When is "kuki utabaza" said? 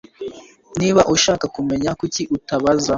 1.99-2.89